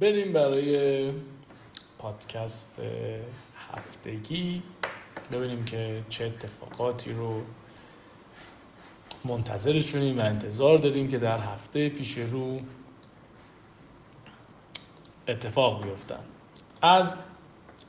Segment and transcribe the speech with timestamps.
[0.00, 1.12] بریم برای
[1.98, 2.82] پادکست
[3.56, 4.62] هفتگی.
[5.32, 7.42] ببینیم که چه اتفاقاتی رو
[9.24, 12.60] منتظرشونیم و انتظار داریم که در هفته پیش رو
[15.28, 16.24] اتفاق بیفتن.
[16.82, 17.20] از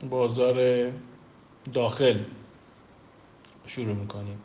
[0.09, 0.91] بازار
[1.73, 2.19] داخل
[3.65, 4.39] شروع می‌کنیم.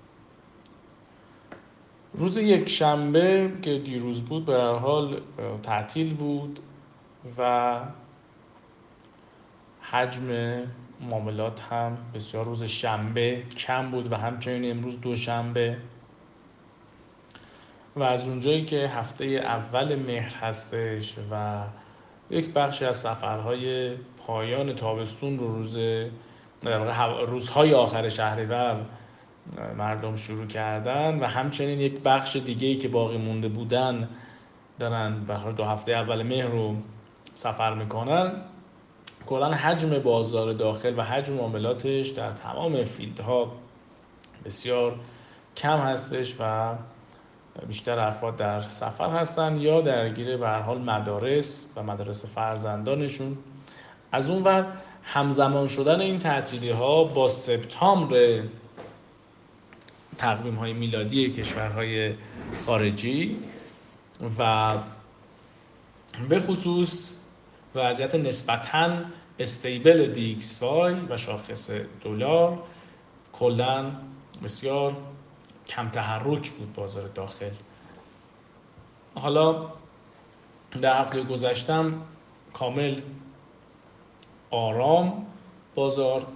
[2.15, 5.21] روز یک شنبه که دیروز بود به هر حال
[5.63, 6.61] تعطیل بود.
[7.39, 7.81] و
[9.81, 10.63] حجم
[11.01, 15.77] معاملات هم بسیار روز شنبه کم بود و همچنین امروز دوشنبه.
[17.97, 21.63] و از اونجایی که هفته اول مهر هستش و
[22.31, 23.97] یک بخشی از سفرهای
[24.27, 25.79] پایان تابستون رو روز
[27.27, 28.87] روزهای آخر شهریور
[29.77, 34.09] مردم شروع کردن و همچنین یک بخش دیگه ای که باقی مونده بودن
[34.79, 36.77] دارن به دو هفته اول مهر رو
[37.35, 38.33] سفر می‌کنن
[39.27, 43.53] کلا حجم بازار داخل و حجم معاملاتش در تمام فیلدها
[44.45, 44.97] بسیار
[45.57, 46.75] کم هستش و
[47.67, 53.39] بیشتر افراد در سفر هستن یا درگیر به حال مدارس و مدارس فرزندانشون.
[54.13, 54.67] از اون ور
[55.03, 58.43] همزمان شدن این تعطیلی ها با سپتامبر
[60.19, 62.15] تقویم های میلادی کشورهای
[62.67, 63.37] خارجی
[64.39, 64.71] و
[66.29, 67.15] به خصوص
[67.75, 69.05] وضعیت نسبتاً
[69.39, 71.71] استیبل دیکس وای و شاخص
[72.05, 72.59] دلار
[73.33, 73.93] کلا
[74.45, 74.97] بسیار
[75.69, 77.51] کم تحرک بود بازار داخل.
[79.15, 79.69] حالا
[80.83, 82.03] در هفته گذشتم
[82.53, 83.01] کامل
[84.51, 85.27] آرام
[85.75, 86.27] بازار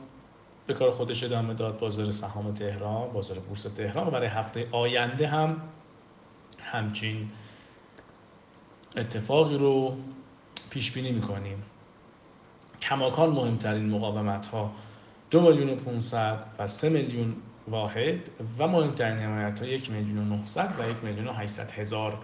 [0.66, 1.78] به کار خودش ادامه داد.
[1.78, 5.60] بازار سهام تهران بازار بورس تهران و برای هفته آینده هم
[6.62, 7.30] همچین
[8.96, 9.96] اتفاقی رو
[10.70, 11.62] پیش بینی می‌کنیم.
[12.82, 14.72] کماکان مهمترین مقاومت ها
[15.30, 17.36] دو میلیون و 500 و سه میلیون
[17.68, 22.18] واحد و مهمترین حمایت ها یک میلیون و 900 و یک میلیون و 800 هزار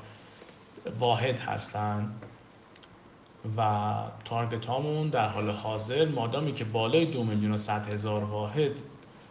[0.98, 2.22] واحد هستند
[3.56, 3.92] و
[4.24, 8.72] تارگت هامون در حال حاضر مادامی که بالای دو میلیون و 100 هزار واحد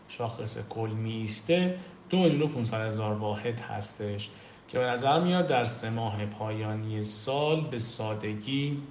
[0.07, 1.79] شاخص کل میسته
[2.09, 4.29] دو میلیون و 500 هزار واحد هستش.
[4.71, 8.83] که به نظر میاد در سه ماه پایانی سال به سادگی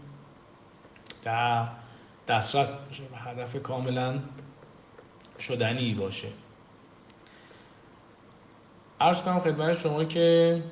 [1.23, 1.69] در
[2.29, 4.19] دسترس باشه و هدف کاملا
[5.39, 6.29] شدنی باشه.
[9.01, 10.63] ارز کنم خدمت شما که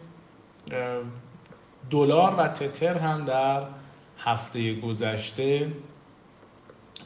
[1.90, 3.62] دلار و تتر هم در
[4.18, 5.72] هفته گذشته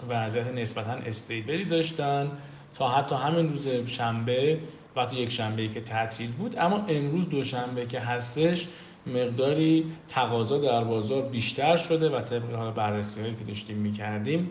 [0.09, 2.31] وضعیت نسبتا استیبلی داشتن
[2.75, 4.61] تا حتی همین روز شنبه
[4.97, 8.69] و تا یک شنبه که تعطیل بود اما امروز دوشنبه که هستش
[9.07, 14.51] مقداری تقاضا در بازار بیشتر شده و طبق حالا بررسی هایی که داشتیم می‌کردیم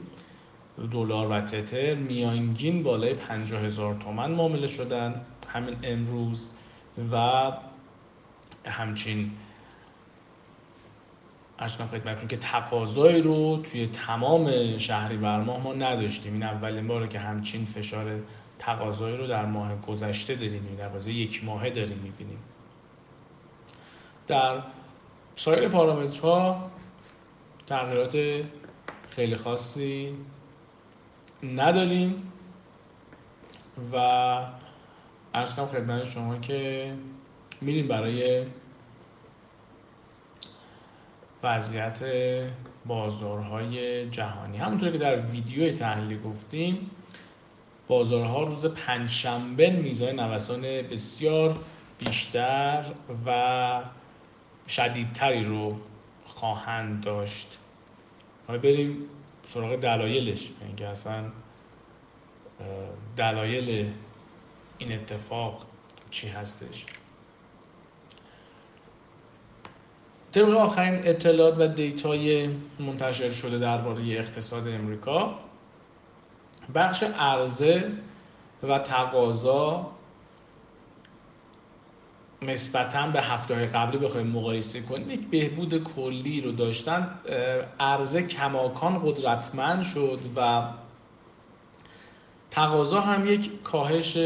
[0.92, 5.22] دلار و تتر میانگین بالای 50 هزار تومن معامله شدن
[5.54, 6.52] همین امروز
[7.12, 7.52] و
[8.66, 9.32] همچین
[11.60, 16.34] ارز کنم خدمتتون که تقاضایی رو توی تمام شهری ماه ما نداشتیم.
[16.34, 18.22] این اولین باره که همچین فشار
[18.62, 22.40] تقاضایی رو در ماه گذشته داریم در بازه یک ماهه داریم می‌بینیم.
[24.28, 24.62] در
[25.36, 26.72] سایر پارامترها
[27.66, 28.44] تغییرات
[29.10, 30.14] خیلی خاصی
[31.44, 32.32] نداریم
[33.94, 33.96] و
[35.34, 36.94] ارز کنم خدمت شما که
[37.62, 38.46] میریم برای
[41.44, 42.04] وضعیت
[42.86, 44.58] بازارهای جهانی.
[44.58, 46.92] همونطور که در ویدیو تحلیلی گفتیم
[47.92, 51.60] بازارها روز پنجشنبه میزان نوسان بسیار
[52.00, 52.86] بیشتر
[53.26, 53.82] و
[54.68, 55.78] شدیدتری رو
[56.26, 57.58] خواهند داشت.
[58.48, 58.98] حالا بریم
[59.46, 60.50] سراغ دلایلش.
[60.68, 61.24] اینکه اصلا
[63.18, 63.90] دلایل
[64.78, 65.66] این اتفاق
[66.10, 66.86] چی هستش.
[70.32, 72.50] طبق آخرین اطلاعات و دیتای
[72.80, 75.40] منتشر شده درباره اقتصاد امریکا
[76.76, 77.92] بخش عرضه
[78.64, 79.92] و تقاضا
[82.42, 85.10] نسبتا به هفته های قبلی بخوایم مقایسه کنیم.
[85.10, 87.20] یک بهبود کلی رو داشتن.
[87.80, 90.64] عرضه کماکان قدرتمند شد و
[92.52, 94.18] تقاضا هم یک کاهش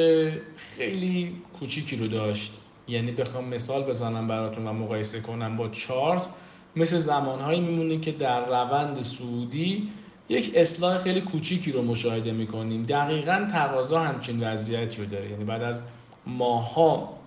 [0.56, 2.54] خیلی کوچیکی رو داشت.
[2.88, 6.30] یعنی بخوام مثال بزنم براتون و مقایسه کنم با چارت
[6.76, 9.90] مثل زمانهایی میمونه که در روند سعودی
[10.30, 12.86] یک اصلاح خیلی کوچیکی رو مشاهده می‌کنیم.
[12.86, 15.30] دقیقا تقاضا همچین وضعیتی رو داره.
[15.30, 15.83] یعنی بعد از
[16.27, 17.18] ماها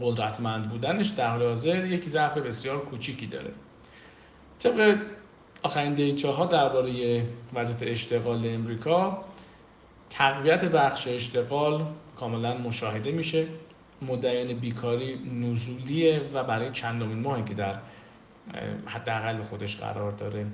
[0.00, 3.50] قدرتمند بودنش در حاضر یک ضعف بسیار کوچیکی داره.
[4.58, 4.96] طبق
[5.62, 7.24] آخرین دیچه ها درباره
[7.54, 9.24] وضعیت اشتغال امریکا
[10.10, 11.86] تقویت بخش اشتغال
[12.16, 13.46] کاملا مشاهده میشه.
[14.02, 17.74] مدعیان بیکاری نزولیه و برای چندمین ماهی که در
[18.86, 20.46] حداقل خودش قرار داره.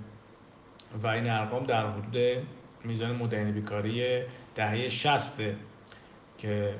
[1.02, 2.42] و این ارقام در حدود
[2.84, 4.22] میزان مدعیان بیکاری
[4.54, 5.40] دهه 60
[6.38, 6.74] که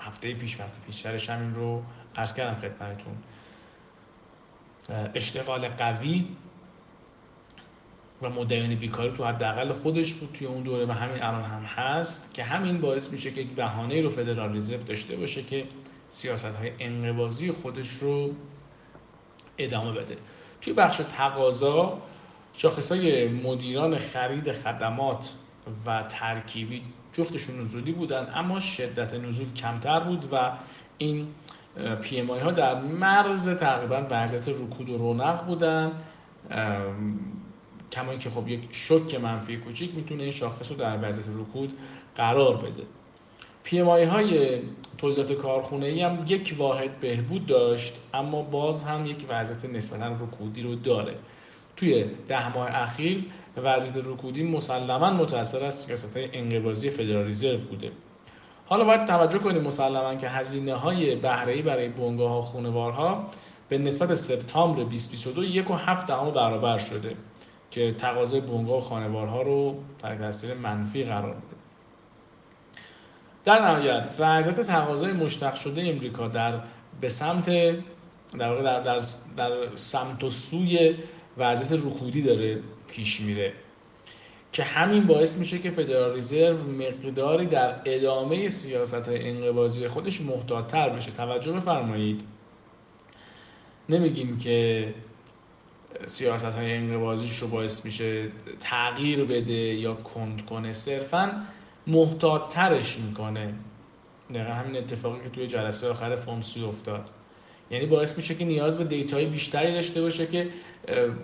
[0.00, 1.82] هفته پیش وقتی پیشترش همین رو
[2.16, 3.14] عرض کردم خدمتتون.
[5.14, 6.28] اشتغال قوی
[8.22, 12.34] و مدرن بیکاری تو حداقل خودش بود توی اون دوره و همین الان هم هست
[12.34, 15.64] که همین باعث میشه که یک بهانه رو فدرال رزرو داشته باشه که
[16.08, 18.30] سیاست های انقباضی خودش رو
[19.58, 20.16] ادامه بده.
[20.60, 21.98] توی بخش تقاضا
[22.56, 25.34] شاخص های مدیران خرید خدمات
[25.86, 30.52] و ترکیبی جفتشون نزولی بودن اما شدت نزول کمتر بود و
[30.98, 31.26] این
[32.02, 35.92] PMI ها در مرز تقریبا وضعیت رکود و رونق بودن.
[37.92, 41.72] کما که خب یک شوک منفی کوچیک می‌تونه این شاخص رو در وضعیت رکود
[42.16, 42.82] قرار بده.
[43.64, 44.58] PMI های
[44.98, 50.62] تولیدات کارخونه ای هم یک واحد بهبود داشت اما باز هم یک وضعیت نسبتا رکودی
[50.62, 51.14] رو داره.
[51.76, 53.24] توی ده ماه اخیر
[53.56, 57.92] وضعیت رکودی مسلما متاثر از سیاست های انقباضی فدرال رزرو بوده.
[58.66, 63.26] حالا باید توجه کنیم مسلما که هزینه های بهره‌ای برای بنگاه ها خونوارها
[63.68, 67.16] به نسبت سپتامبر 2022 یک و هفت دهم برابر شده
[67.70, 71.56] که تقاضای بنگاه و خانوارها رو تحت تاثیر منفی قرار میده.
[73.44, 76.60] در نهایت وضعیت تقاضای مشتق شده امریکا در
[77.00, 77.82] به سمت در
[78.38, 79.00] در, در,
[79.36, 80.94] در سمت و سوی
[81.38, 83.52] وضعیت رکودی داره پیش میره.
[84.52, 91.10] که همین باعث میشه که فدرال رزرو مقداری در ادامه سیاست انقباضی خودش محتاطتر بشه.
[91.10, 92.22] توجه بفرمایید.
[93.88, 94.94] نمیگیم که
[96.06, 98.28] سیاست های انقباضیش رو باعث میشه
[98.60, 100.72] تغییر بده یا کند کنه.
[100.72, 101.42] صرفا
[101.86, 103.54] محتاطترش می‌کنه.
[104.34, 107.10] دقیقا همین اتفاقی که توی جلسه آخر فومسی افتاد.
[107.70, 110.48] یعنی باعث میشه که نیاز به دیتای بیشتری داشته باشه که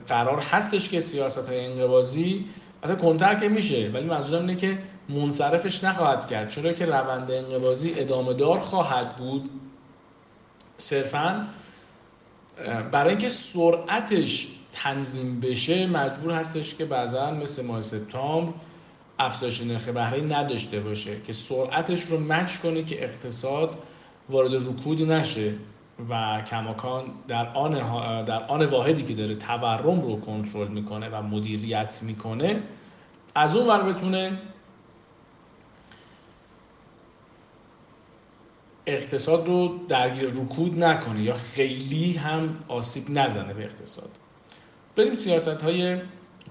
[0.08, 2.44] قرار هستش که سیاست های انقباضی
[2.84, 4.78] حتی کنتر که میشه ولی منظورم اینه که
[5.08, 6.48] منصرفش نخواهد کرد.
[6.48, 9.50] چرا که روند انقباضی ادامه دار خواهد بود.
[10.76, 11.46] صرفا
[12.92, 18.52] برای اینکه سرعتش تنظیم بشه مجبور هستش که بعضا مثل ماه سپتامبر
[19.18, 23.78] افزایش نرخ بهره نداشته باشه که سرعتش رو مچ کنه که اقتصاد
[24.28, 25.54] وارد رکود نشه.
[26.08, 27.72] و کماکان در آن,
[28.24, 32.62] در آن واحدی که داره تورم رو کنترل می‌کنه و مدیریت می‌کنه
[33.34, 34.38] از اون ور بتونه
[38.86, 44.10] اقتصاد رو درگیر رکود نکنه یا خیلی هم آسیب نزنه به اقتصاد.
[44.96, 46.00] بریم سیاست های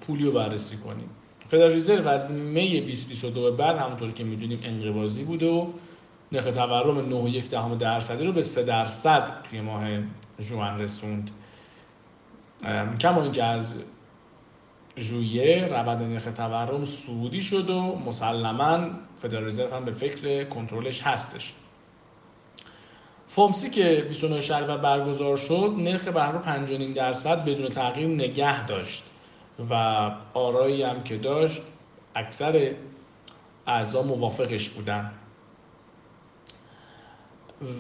[0.02, 1.10] پولی رو بررسی کنیم.
[1.48, 5.68] فدرال رزرو از می 2022 به بعد همونطور که می‌دونیم انقباضی بوده و
[6.32, 9.84] نرخ تورم 9.1 دهم درصدی رو به 3 درصد توی ماه
[10.40, 11.32] جوان رسوند.
[13.00, 13.84] کما اینکه از
[14.98, 21.54] ژوئیه روند نرخ تورم سعودی شد و مسلما فدرال رزرو هم به فکر کنترلش هستش.
[23.28, 29.04] فومسی که 29 شهریور برگزار شد نرخ بهره رو 5.5 درصد بدون تغییر نگه داشت
[29.70, 29.74] و
[30.34, 31.62] آرایی هم که داشت
[32.16, 32.72] اکثر
[33.68, 35.12] اعضا موافقش بودن.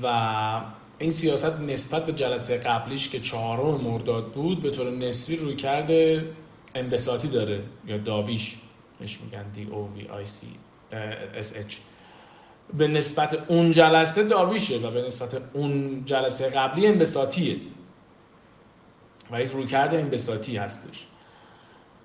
[0.03, 0.61] و
[0.99, 6.25] این سیاست نسبت به جلسه قبلیش که چهارم مرداد بود به طور نسبی روی کرده
[6.75, 7.63] انبساطی داره.
[7.87, 8.57] یا داویش
[9.01, 10.47] مش میگن دی او وی آی سی
[11.35, 11.75] اس اچ
[12.73, 17.57] به نسبت اون جلسه داویشه و به نسبت اون جلسه قبلی انبساطیه.
[19.31, 21.05] و یک رویکرد انبساطی هستش.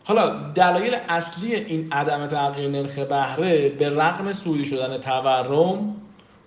[0.04, 5.96] حالا دلایل اصلی این عدم تغییر نرخ بهره به رغم سودی شدن تورم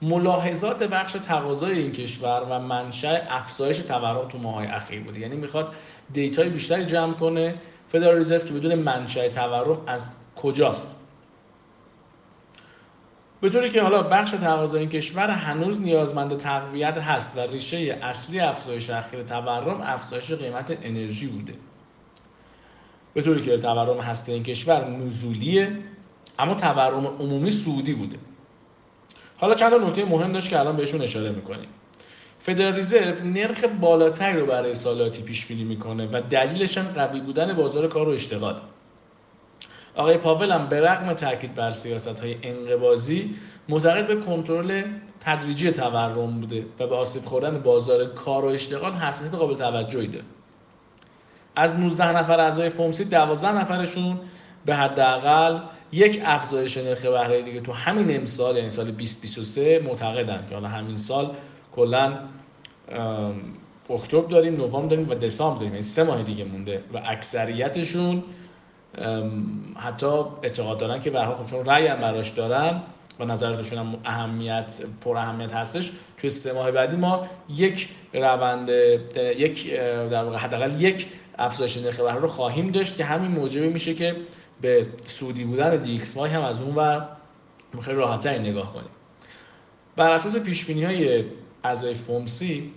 [0.02, 5.20] ملاحظات بخش تقاضای این کشور و منشأ افزایش تورم تو ماهای اخیر بوده.
[5.20, 5.74] یعنی می‌خواد
[6.14, 7.56] دیتای بیشتری جمع کنه.
[7.88, 11.00] فدرال رزرو که بدون منشأ تورم از کجاست؟
[13.42, 18.40] به طوری که حالا بخش تقاضای این کشور هنوز نیازمند تقویت هست و ریشه اصلی
[18.40, 21.54] افزایش اخیر تورم افزایش قیمت انرژی بوده.
[23.14, 25.78] به طوری که تورم هسته این کشور نزولیه
[26.40, 28.18] اما تورم عمومی سعودی بوده.
[29.38, 31.68] حالا چند نکته مهم داشت که الان بهشون اشاره می‌کنیم.
[32.40, 37.54] فدرال رزرو نرخ بالاتری رو برای سالاتی پیش بینی می‌کنه و دلیلش هم قوی بودن
[37.54, 38.56] بازار کار و اشتغال.
[39.96, 43.36] آقای پاول هم به رغم تاکید بر سیاست های انقباضی
[43.70, 44.84] معتقد به کنترل
[45.20, 50.26] تدریجی تورم بوده و به آسیب خوردن بازار کار و اشتغال حساسیت قابل توجهی داره.
[51.56, 54.20] از 19 نفر اعضای فومسی 12 نفرشون
[54.66, 55.60] به حداقل
[55.92, 60.98] یک افزایش نرخ بهره دیگه تو همین امسال یعنی سال 2023 معتقدن که حالا همین
[60.98, 61.32] سال
[61.76, 62.18] کلا
[63.90, 65.72] اکتبر داریم نوامبر داریم و دسامبر داریم.
[65.72, 68.24] یعنی سه ماه دیگه مونده و اکثریتشون
[69.76, 72.82] حتی اعتقاد دارن که به خب چون رأی هم براش دارن
[73.20, 78.70] و نظراتشون هم اهمیت پر اهمیت هستش توی سه ماه بعدی ما یک روند
[79.38, 83.94] یک در واقع حداقل یک افزایش نرخ بهره رو خواهیم داشت که همین موجب میشه
[83.94, 84.16] که
[84.62, 87.10] به صعودی بودن DXY هم از اون ور
[87.82, 88.90] خیلی راحتتر نگاه کنیم.
[89.96, 91.24] بر اساس پیش بینی های
[91.64, 92.74] اعضای FOMC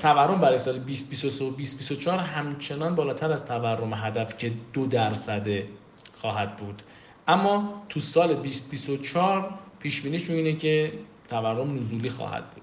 [0.00, 5.68] تورم برای سال 2023 و 2024 همچنان بالاتر از تورم هدف که دو درصده
[6.14, 6.82] خواهد بود.
[7.28, 10.92] اما تو سال 2024 پیش بینیشون اینه که
[11.28, 12.62] تورم نزولی خواهد بود.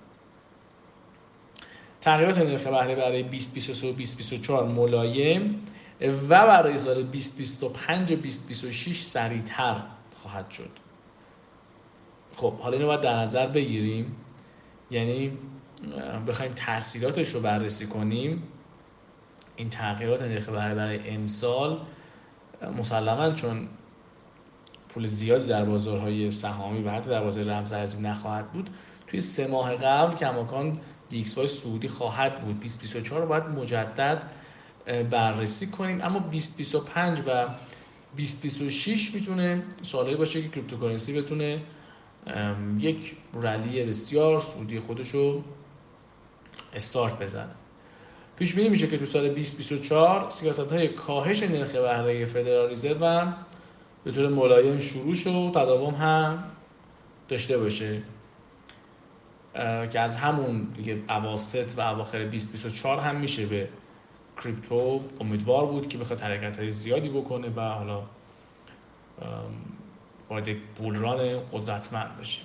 [2.01, 5.61] تغییرات نرخ بهره برای 2023 و 2024 ملایم
[6.09, 9.75] و برای سال 2025 و 2026 سریعتر
[10.13, 10.69] خواهد شد.
[12.35, 14.15] خب حالا اینو باید در نظر بگیریم.
[14.91, 15.37] یعنی
[16.27, 18.43] بخوایم تاثیراتش رو بررسی کنیم.
[19.55, 21.79] این تغییرات نرخ بهره برای امسال
[22.77, 23.67] مسلما چون
[24.89, 28.69] پول زیادی در بازارهای سهامی و حتی در بازار رمزارزی نخواهد بود
[29.07, 30.79] توی سه ماه قبل کماکان
[31.09, 32.59] DXY صعودی خواهد بود.
[32.59, 34.23] 2024 رو باید مجدد
[34.85, 36.01] بررسی کنیم.
[36.01, 41.61] اما 2025 و 2026 می‌تونه سالهایی باشه که cryptocurrency بتونه
[42.79, 45.43] یک rally بسیار صعودی خودشو
[46.73, 47.55] استارت بزنه.
[48.35, 53.35] پیش بینی میشه که تو سال 2024 سیاست های کاهش نرخ بهره فدرال رزرو هم
[54.03, 56.43] به طور ملایم شروع شد و تداوم هم
[57.27, 58.01] داشته باشه.
[59.91, 63.69] که از همون دیگه اواسط و اواخر 2024 هم میشه به
[64.41, 68.01] کریپتو امیدوار بود که بخواد حرکت های زیادی بکنه و حالا
[70.29, 72.41] وارد یک بولران قدرتمند بشه.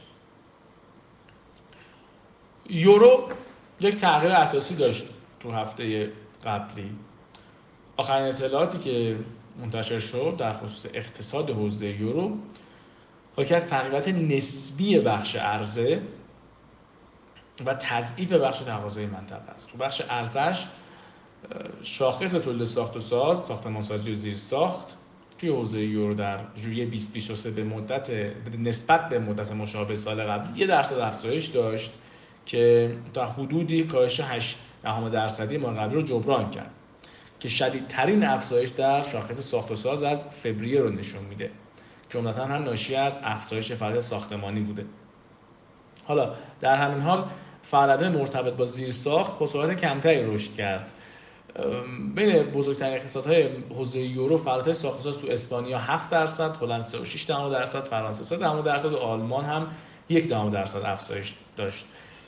[2.71, 3.29] یورو
[3.81, 5.07] یک تغییر اساسی داشت
[5.41, 6.13] تو هفته
[6.45, 6.97] قبلی.
[7.97, 9.19] آخرین اطلاعاتی که
[9.61, 12.39] منتشر شد در خصوص اقتصاد حوزه یورو
[13.37, 16.03] حاکی از تغییرات نسبی بخش عرضه
[17.67, 19.73] و تضعیف بخش تقاضای منطقه است.
[19.73, 20.67] تو بخش ارزش
[21.83, 24.97] شاخص تولید ساخت و ساز ساختمانسازی و زیر ساخت
[25.39, 28.11] توی حوزه یورو در ژوئیه 2023 به مدت
[28.59, 31.93] نسبت به مدت مشابه سال قبل یه درصد افزایش داشت
[32.47, 36.71] که تا حدودی کاهش 8 دهم درصدی ماه قبلی رو جبران کرد
[37.41, 41.51] که شدیدترین افزایش در شاخص ساخت و ساز از فوریه رو نشون میده.
[42.09, 44.87] جملتا هم ناشی از افزایش فعالیت ساختمانی بوده.
[46.05, 47.25] حالا در همین حال
[47.63, 50.93] فعالیت مرتبط با زیر ساخت با سرعت کمتری رشد کرد.
[52.15, 58.25] بین بزرگترین اقتصادهای حوزه یورو فعالیت ساخت تو اسپانیا 7 درصد، هلند 3.6 درصد، فرانسه
[58.25, 59.67] 3 درصد و آلمان هم
[60.09, 61.87] 1 درصد افزایش داشت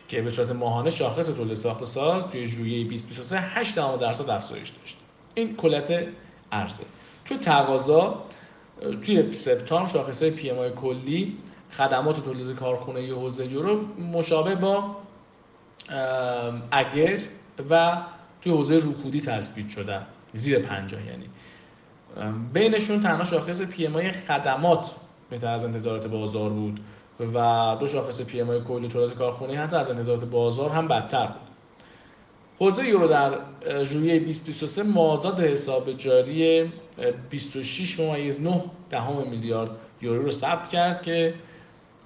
[0.09, 4.69] که به صورت ماهانه شاخص تولید ساخت و ساز توی ژوئیه 2023 8 درصد افزایش
[4.69, 4.99] داشت.
[5.35, 6.07] این کلت
[6.53, 6.85] ارزه.
[7.25, 8.23] توی تقاضا
[9.03, 11.37] توی سپتامبر شاخص PMI کلی
[11.71, 13.81] خدمات تولید کارخونه حوزه یورو
[14.13, 14.97] مشابه با
[16.71, 18.03] اگست و
[18.41, 20.07] توی حوزه رکودی تثبیت شدن.
[20.33, 21.27] زیر 50 یعنی.
[22.53, 24.97] بینشون تنها شاخص PMI خدمات
[25.31, 26.81] بهتر از انتظارات بازار بود
[27.35, 31.51] و دو شاخص PMI کلی تولید کارخونه حتی از انتظارات بازار هم بدتر بود.
[32.59, 33.39] حوزه یورو در
[33.85, 36.73] ژوئیه 2023 مازاد حساب جاری
[37.31, 39.71] 26 ممیز 9 دهم میلیارد
[40.03, 41.35] یورو رو ثبت کرد که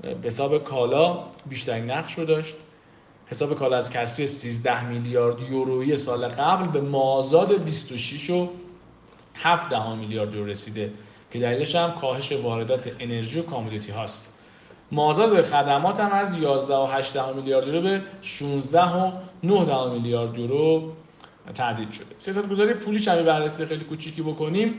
[0.03, 2.57] به حساب کالا بیشترین نقش رو داشت.
[3.27, 8.49] حساب کالا از کسری 13 میلیارد یورویی سال قبل به مازاد 26 و
[9.35, 10.93] 7 دهم میلیارد یورو رسیده
[11.31, 14.39] که دلیلش هم کاهش واردات انرژی و کامودیتی هاست.
[14.93, 19.13] مازاد خدمات هم از 11 و 8 میلیارد یورو به 16 و
[19.43, 20.93] 9 میلیارد یورو
[21.55, 22.07] تعدیل شده.
[22.19, 24.75] سیاست گذاری پولی شبیه بررسی خیلی کوچیکی بکنیم.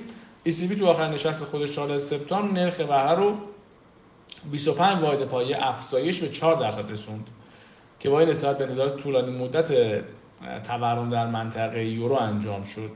[0.49, 3.33] ECB تو آخر نشست خودش 4 سپتامبر نرخ بهره رو
[4.51, 7.29] 25 واحد پایه افزایش به 4 درصد رسوند.
[8.05, 9.71] که با این به انتظارات طولانی مدت
[10.63, 12.91] تورم در منطقه یورو انجام شد.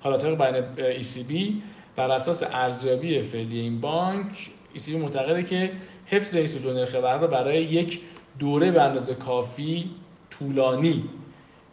[0.00, 0.64] حالا طبق بیان
[1.00, 1.52] ECB
[1.96, 5.72] بر اساس ارزیابی فعلی این بانک ECB معتقده که
[6.06, 8.00] حفظ این سود نرخ بهره برای یک
[8.38, 9.90] دوره به اندازه کافی
[10.30, 11.04] طولانی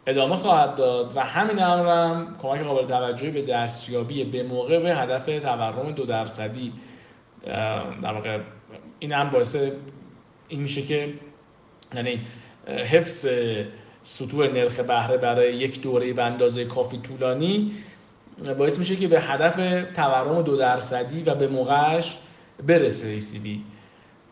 [0.06, 4.96] ادامه خواهد داد و همین امر هم کمک قابل توجهی به دستیابی به موقع به
[4.96, 6.72] هدف تورم دو درصدی
[8.02, 8.38] در واقع
[8.98, 9.56] این هم باعث
[10.48, 11.14] این میشه که
[11.94, 12.20] یعنی
[12.66, 13.26] حفظ
[14.02, 17.72] سطوح نرخ بهره برای یک دوره به اندازه کافی طولانی
[18.58, 19.56] باعث میشه که به هدف
[19.94, 22.18] تورم دو درصدی و به موقعش
[22.66, 23.48] برسه ECB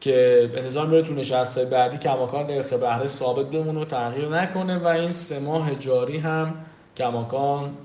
[0.01, 4.87] که انتظار میره تو نشسته بعدی کماکان نرخ بهره ثابت بمونه و تغییر نکنه و
[4.87, 6.55] این سه ماه جاری هم
[6.97, 7.77] کماکان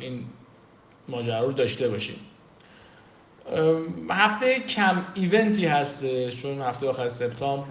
[0.00, 0.24] این
[1.08, 2.16] ماجرا رو داشته باشیم.
[4.10, 7.64] هفته کم ایونتی هست چون هفته آخر سپتامبر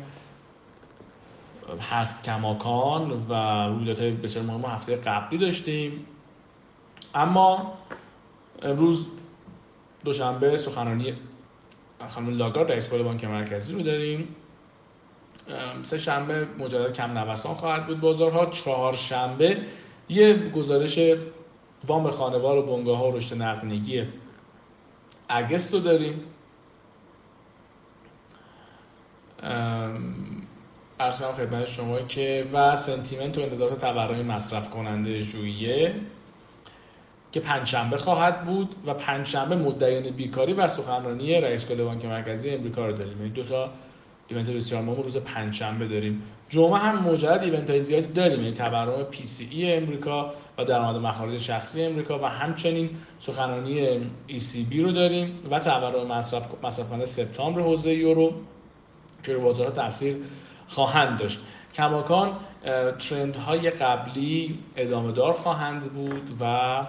[1.82, 3.34] هست کماکان و
[3.68, 6.06] رویدادهای بسیار مهم هفته قبلی داشتیم.
[7.16, 7.74] اما
[8.62, 9.08] امروز
[10.04, 11.14] دوشنبه سخنرانی
[12.08, 14.36] خانم لاگارد رئیس کل بانک مرکزی رو داریم.
[15.82, 18.00] سه شنبه مجدد کم نوسان خواهد بود.
[18.00, 19.58] بازارها چهار شنبه
[20.10, 21.00] یه گزارش
[21.88, 24.04] وام خانوار و بنگاه ها و رشد نقدینگی
[25.30, 26.22] اگست رو داریم.
[31.04, 35.96] ارز کنم خدمت شما که و سنتیمنت و انتظارات تورم مصرف کننده ژوئیه
[37.32, 42.86] که پنجشنبه خواهد بود و پنجشنبه مدعیان بیکاری و سخنرانی رئیس کل بانک مرکزی امریکا
[42.86, 43.18] رو داریم.
[43.18, 43.70] یعنی دو تا
[44.28, 46.24] event بسیار مهم روز پنجشنبه داریم.
[46.50, 48.40] جمعه هم مجدد event های زیادی داریم.
[48.40, 53.80] یعنی تورم PCE امریکا و درآمد مخارج شخصی امریکا و همچنین سخنرانی
[54.28, 58.34] ECB رو داریم و تورم مصرف مصرف کننده سپتامبر حوزه یورو
[59.24, 60.16] که رو بازارها تاثیر
[60.74, 61.44] خواهند داشت.
[61.74, 62.36] کماکان
[63.00, 66.82] ترند های قبلی ادامه دار خواهند بود و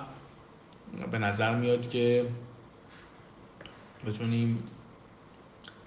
[1.10, 2.26] به نظر میاد که
[4.06, 4.58] بتونیم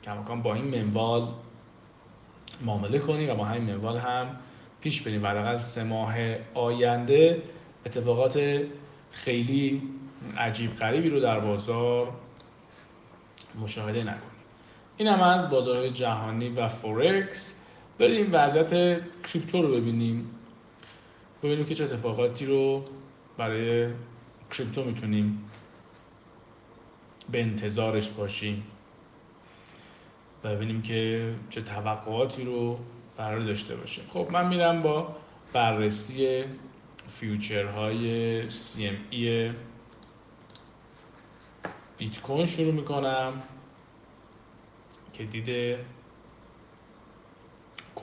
[0.04, 1.28] کماکان با این منوال
[2.62, 4.28] معامله کنیم و با همین منوال هم
[4.82, 5.24] پیش بریم.
[5.24, 6.16] و سه ماه
[6.54, 7.44] آینده
[7.86, 8.62] اتفاقات
[9.12, 9.82] خیلی
[10.38, 12.14] عجیب غریبی رو در بازار
[13.62, 14.22] مشاهده نکنیم.
[14.98, 17.67] این هم از بازارهای جهانی و فورکس
[18.00, 20.30] بریم وضعیت کریپتو رو ببینیم.
[21.44, 22.86] ببینیم که چه اتفاقاتی رو
[23.38, 23.90] برای
[24.52, 25.50] کریپتو می‌تونیم
[27.32, 28.64] به انتظارش باشیم
[30.44, 32.80] و ببینیم که چه توقعاتی رو
[33.18, 35.16] قرار داشته باشیم خب من میرم با
[35.54, 36.44] بررسی
[37.08, 39.54] فیوچرهای CME
[41.98, 43.34] بیت کوین شروع می‌کنم
[45.14, 45.86] که دیده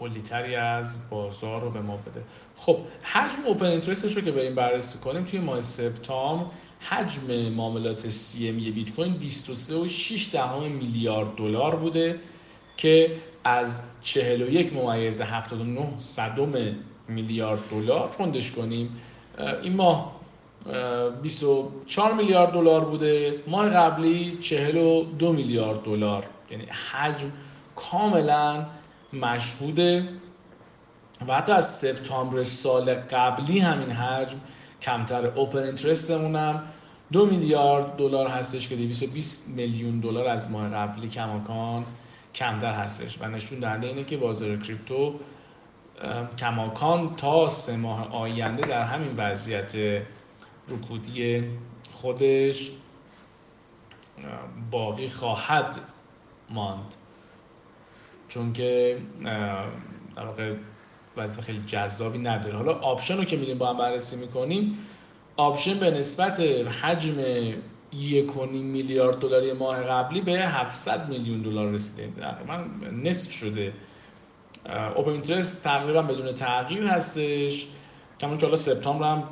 [0.01, 2.23] کلیتری از بازار رو به ما بده.
[2.57, 6.47] خب حجم اوپن اینترستش رو که بریم بررسی کنیم توی ماه سپتامبر
[6.81, 12.21] حجم معاملات سی ام بیت کوین 23.6 دهم میلیارد دلار بوده
[12.77, 16.53] که از 41 ممیز 79 صدم
[17.09, 18.97] میلیارد دلار روندش کنیم.
[19.63, 20.21] این ماه
[21.23, 23.43] 24 میلیارد دلار بوده.
[23.47, 26.25] ماه قبلی 42 میلیارد دلار.
[26.51, 27.33] یعنی حجم
[27.77, 28.67] کاملا
[29.15, 30.09] مشهوده
[31.29, 34.39] و حتی از سپتامبر سال قبلی همین حجم
[34.83, 36.63] کمتر اوپن اینترستمون هم
[37.13, 41.85] دو میلیارد دلار هستش که 220 میلیون دلار از ماه قبلی کماکان
[42.35, 43.23] کمتر هستش.
[43.23, 45.15] و نشون دهنده اینه که بازار کریپتو
[46.39, 50.03] کماکان تا سه ماه آینده در همین وضعیت
[50.69, 51.45] رکودی
[51.93, 52.71] خودش
[54.71, 55.79] باقی خواهد
[56.51, 56.95] ماند.
[58.35, 58.99] چون که
[60.17, 60.55] در واقع
[61.17, 62.57] وضع خیلی جذابی نداره.
[62.57, 64.79] حالا option رو که میریم با هم بررسی می‌کنیم
[65.37, 67.15] option به نسبت حجم
[67.93, 72.21] یک میلیارد دلاری ماه قبلی به 700 میلیون دلار رسیده.
[72.21, 73.73] تقریبا نصف شده.
[74.95, 77.67] open interest تقریبا بدون تغییر هستش.
[78.21, 79.25] کما اینکه حالا سپتامبر هم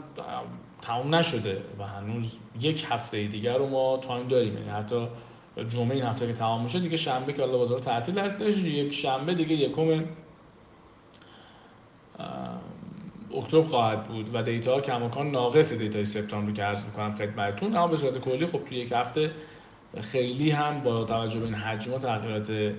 [0.82, 4.56] تمام نشده و هنوز یک هفته دیگر رو ما time داریم.
[4.56, 5.08] یعنی حتی
[5.68, 9.54] جمعه این هفته که تمام میشه دیگه شنبه که بازار تعطیل هستش یک شنبه دیگه
[9.54, 10.04] یکم
[13.34, 17.76] اکتبر خواهد بود و data کماکان ناقص data ی سپتامبر که عرض می‌کنم خدمتتون.
[17.76, 19.30] اما به صورت کلی خب توی یک هفته
[20.00, 22.74] خیلی هم با توجه به این حجم و تغییرات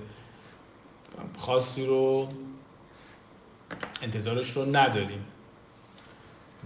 [1.38, 2.28] خاصی رو
[4.02, 5.24] انتظارش رو نداریم.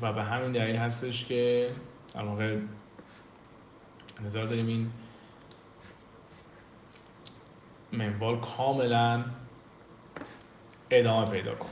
[0.03, 1.69] و به همین دلیل هستش که
[2.15, 2.57] در واقع
[4.19, 4.91] انتظار داریم این
[7.93, 9.25] منوال کاملا
[10.91, 11.71] ادامه پیدا کنه.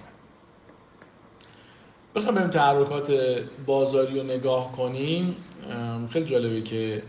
[2.14, 3.12] بخوام بریم تحرکات
[3.66, 5.37] بازاری رو نگاه کنیم.
[6.11, 7.02] خیلی جالبه که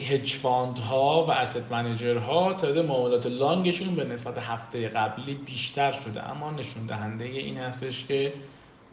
[0.00, 5.34] hedge fund ها و asset manager ها تعداد معاملات long شون به نسبت هفته قبلی
[5.34, 6.30] بیشتر شده.
[6.30, 8.32] اما نشون دهنده این هستش که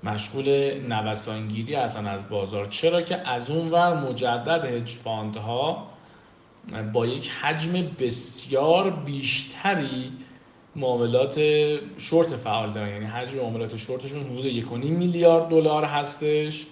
[0.03, 2.65] مشغول نوسانگیری هستن از بازار.
[2.65, 5.90] چرا که از اون ور مجدد hedge fund ها
[6.93, 10.11] با یک حجم بسیار بیشتری
[10.75, 11.39] معاملات
[11.97, 12.89] شورت فعال دارن.
[12.89, 16.65] یعنی حجم معاملات شورتشون حدود 1.5 میلیارد دلار هستش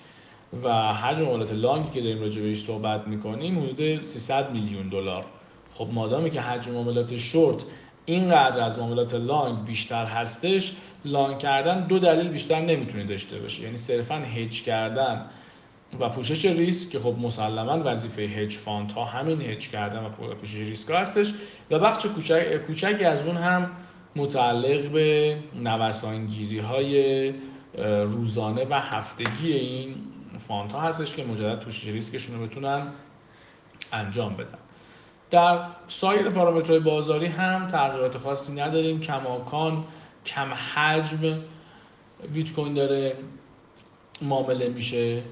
[0.63, 5.25] و حجم معاملات long ی که داریم راجع بهش صحبت می‌کنیم حدود 300 میلیون دلار.
[5.71, 7.65] خب مادامی که حجم معاملات شورت
[8.05, 10.73] اینقدر از معاملات long بیشتر هستش
[11.05, 13.63] long کردن دو دلیل بیشتر نمی‌تونه داشته باشه.
[13.63, 15.25] یعنی صرفا هج کردن
[15.99, 20.55] و پوشش ریسک که خب مسلما وظیفه hedge fund ها همین هج کردن و پوشش
[20.55, 21.33] ریسک هستش
[21.71, 23.71] و بخش کوچک کوچکی از اون هم
[24.15, 27.33] متعلق به نوسانگیری های
[28.05, 29.95] روزانه و هفتگی این
[30.37, 32.87] فاند ها هستش که مجدد پوشش ریسکشون رو بتونن
[33.93, 34.57] انجام بدن.
[35.31, 38.99] در سایر پارامترهای بازاری هم تغییرات خاصی نداریم.
[38.99, 39.83] کماکان
[40.25, 41.39] کم حجم
[42.33, 43.15] بیت کوین داره
[44.21, 45.23] معامله میشه.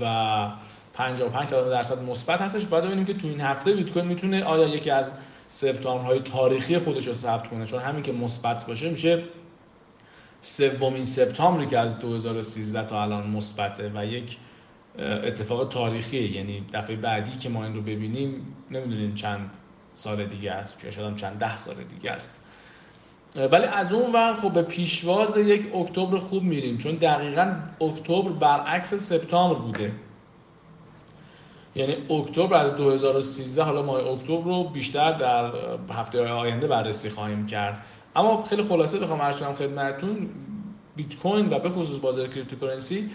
[0.00, 0.48] و
[0.94, 2.66] 55 صدام درصد مثبت هستش.
[2.66, 5.12] باید ببینیم که تو این هفته بیت کوین می‌تونه آیا یکی از
[5.48, 7.66] سپتامبرهای تاریخی خودش رو ثبت کنه.
[7.66, 9.22] چون همین که مثبت باشه میشه
[10.40, 14.36] سومین سپتامبری که از 2013 تا الان مثبته و یک
[14.98, 19.50] اتفاق تاریخی یعنی دفعه بعدی که ما این رو ببینیم نمی‌دونیم چند
[19.94, 22.44] سال دیگه است که شاید چند ده سال دیگه است.
[23.36, 28.94] ولی از اون ور خب به پیشواز یک اکتبر خوب میریم چون دقیقا اکتبر برعکس
[28.94, 29.92] سپتامبر بوده.
[31.74, 35.52] یعنی اکتبر از 2013 حالا ماه اکتبر رو بیشتر در
[35.90, 37.84] هفته آینده بررسی خواهیم کرد.
[38.16, 40.28] اما خیلی خلاصه بخوام عرض کنم خدمتتون
[40.96, 43.10] بیت کوین و به خصوص بازار کریپتوکارنسی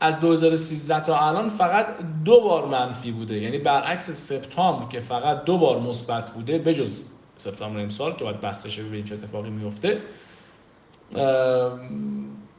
[0.00, 1.86] از 2013 تا الان فقط
[2.24, 3.38] دو بار منفی بوده.
[3.38, 7.04] یعنی برعکس سپتامبر که فقط دو بار مثبت بوده بجز
[7.36, 10.02] سپتامبر امسال که باید بسته شه ببینیم چه اتفاقی میفته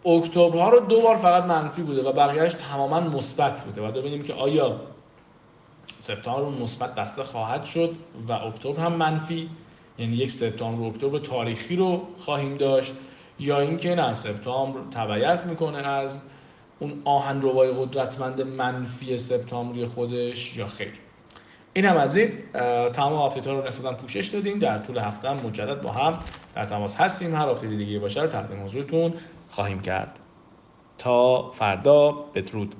[0.05, 3.81] اکتبر ها رو دو بار فقط منفی بوده و بقیهش تماما مثبت بوده.
[3.81, 4.81] و ببینیم که آیا
[5.97, 7.95] سپتامبر مثبت بسته خواهد شد
[8.27, 9.49] و اکتبر هم منفی
[9.99, 12.93] یعنی یک سپتامبر اکتبر تاریخی رو خواهیم داشت
[13.39, 16.21] یا اینکه نه سپتامبر تبعیت می‌کنه از
[16.79, 20.93] اون اون روال قدرتمند منفی سپتامبری خودش یا خیر.
[21.73, 22.31] این هم از این
[22.93, 24.59] تمام آپدیت ها رو نسبتا پوشش دادیم.
[24.59, 26.19] در طول هفته مجدد با هم
[26.55, 27.35] در تماس هستیم.
[27.35, 29.13] هر آپدیت دیگه باشه رو تقدیم حضورتون
[29.49, 30.19] خواهیم کرد.
[30.97, 32.75] تا فردا بدرود.